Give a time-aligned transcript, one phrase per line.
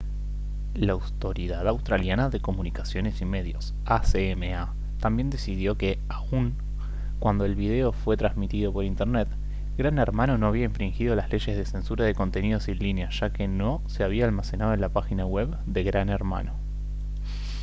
[0.73, 6.55] la autoridad australiana de comunicaciones y medios acma también decidió que aun
[7.19, 9.27] cuando el video fue transmitido por internet
[9.77, 13.47] gran hermano no había infringido las leyes de censura de contenidos en línea ya que
[13.47, 16.53] no se había almacenado en la página web de gran hermano